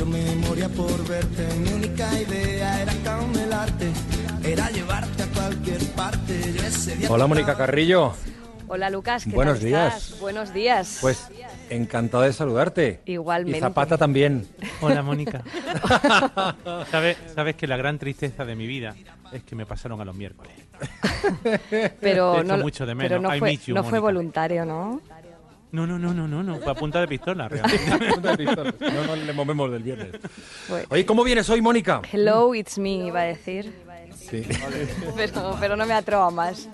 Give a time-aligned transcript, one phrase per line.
[0.00, 3.90] Yo me moría por verte, mi única idea era camelarte,
[4.42, 6.54] era llevarte a cualquier parte.
[6.54, 8.14] Yo ese día Hola, Mónica Carrillo.
[8.66, 10.04] Hola Lucas, ¿qué Buenos tal días.
[10.04, 10.20] estás?
[10.20, 10.98] Buenos días.
[11.02, 11.28] Pues
[11.68, 13.02] encantado de saludarte.
[13.04, 13.58] Igualmente.
[13.58, 14.48] Y Zapata también.
[14.80, 15.44] Hola, Mónica.
[16.90, 18.96] ¿Sabes, sabes que la gran tristeza de mi vida
[19.32, 20.52] es que me pasaron a los miércoles.
[22.00, 23.22] pero no, mucho de pero menos.
[23.22, 25.02] no I fue, you, no fue voluntario, ¿no?
[25.72, 26.58] No, no, no, no, no, no.
[26.58, 28.44] Fue a punta de pistola, realmente.
[28.44, 30.08] no nos le movemos del viernes.
[30.88, 32.02] Oye, ¿cómo vienes hoy, Mónica?
[32.10, 33.72] Hello, it's me, iba a decir.
[34.28, 34.46] Sí.
[35.16, 36.68] Pero, pero no me atrevo más.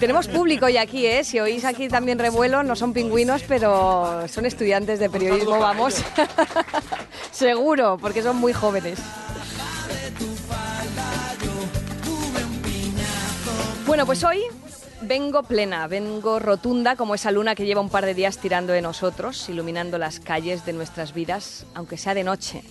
[0.00, 1.24] Tenemos público hoy aquí, ¿eh?
[1.24, 6.02] Si oís aquí también revuelo, no son pingüinos, pero son estudiantes de periodismo, vamos.
[7.32, 8.98] Seguro, porque son muy jóvenes.
[13.86, 14.42] Bueno, pues hoy
[15.04, 18.82] vengo plena, vengo rotunda como esa luna que lleva un par de días tirando de
[18.82, 22.62] nosotros, iluminando las calles de nuestras vidas, aunque sea de noche.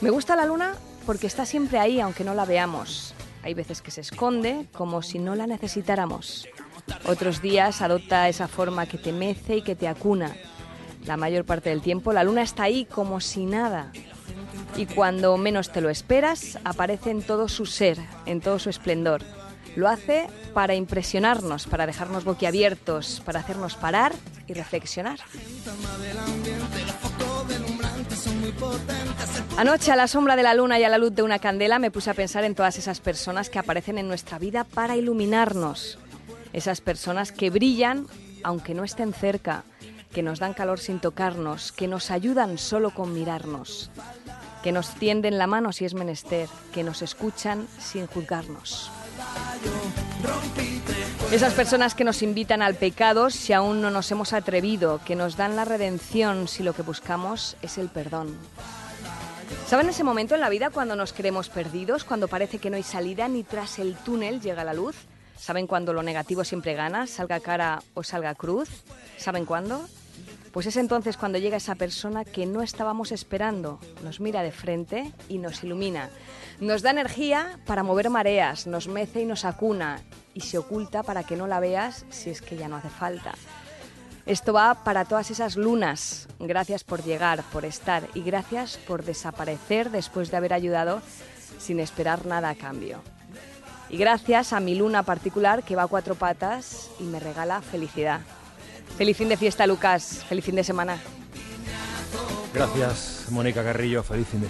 [0.00, 0.74] Me gusta la luna
[1.06, 3.14] porque está siempre ahí, aunque no la veamos.
[3.42, 6.46] Hay veces que se esconde, como si no la necesitáramos.
[7.06, 10.36] Otros días adopta esa forma que te mece y que te acuna.
[11.06, 13.90] La mayor parte del tiempo la luna está ahí como si nada.
[14.76, 19.22] Y cuando menos te lo esperas, aparece en todo su ser, en todo su esplendor.
[19.76, 24.12] Lo hace para impresionarnos, para dejarnos boquiabiertos, para hacernos parar
[24.46, 25.18] y reflexionar.
[29.56, 31.90] Anoche a la sombra de la luna y a la luz de una candela me
[31.90, 35.98] puse a pensar en todas esas personas que aparecen en nuestra vida para iluminarnos.
[36.52, 38.06] Esas personas que brillan
[38.44, 39.64] aunque no estén cerca,
[40.12, 43.90] que nos dan calor sin tocarnos, que nos ayudan solo con mirarnos,
[44.62, 48.90] que nos tienden la mano si es menester, que nos escuchan sin juzgarnos.
[51.32, 55.36] Esas personas que nos invitan al pecado si aún no nos hemos atrevido, que nos
[55.38, 58.36] dan la redención si lo que buscamos es el perdón.
[59.66, 62.82] ¿Saben ese momento en la vida cuando nos creemos perdidos, cuando parece que no hay
[62.82, 64.94] salida ni tras el túnel llega la luz?
[65.38, 68.68] ¿Saben cuando lo negativo siempre gana, salga cara o salga cruz?
[69.16, 69.88] ¿Saben cuándo?
[70.52, 75.10] Pues es entonces cuando llega esa persona que no estábamos esperando, nos mira de frente
[75.30, 76.10] y nos ilumina.
[76.60, 80.00] Nos da energía para mover mareas, nos mece y nos acuna
[80.34, 83.32] y se oculta para que no la veas si es que ya no hace falta.
[84.26, 86.28] Esto va para todas esas lunas.
[86.38, 91.00] Gracias por llegar, por estar y gracias por desaparecer después de haber ayudado
[91.58, 93.00] sin esperar nada a cambio.
[93.88, 98.20] Y gracias a mi luna particular que va a cuatro patas y me regala felicidad.
[98.96, 100.24] Feliz fin de fiesta, Lucas.
[100.28, 101.00] Feliz fin de semana.
[102.54, 104.02] Gracias, Mónica Carrillo.
[104.02, 104.40] Feliz fin de semana.